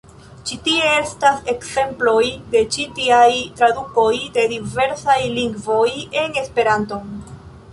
[0.49, 2.23] Ĉi tie estas ekzemploj
[2.55, 3.29] de ĉi tiaj
[3.61, 5.87] tradukoj de diversaj lingvoj
[6.25, 7.07] en Esperanton.